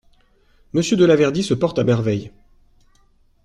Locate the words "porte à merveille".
1.53-2.31